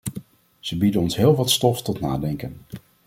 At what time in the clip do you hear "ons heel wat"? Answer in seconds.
1.01-1.49